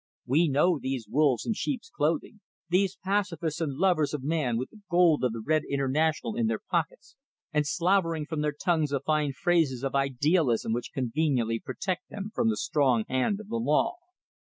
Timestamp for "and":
3.61-3.73, 7.53-7.67